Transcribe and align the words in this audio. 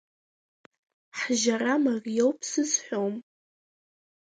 Ҳжьара 1.19 1.73
мариоуп 1.83 2.39
сызҳәом. 2.49 3.15